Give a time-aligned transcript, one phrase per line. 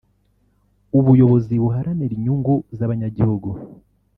[0.99, 3.49] ubuyobozi buharanira inyungu z’abanyagihugu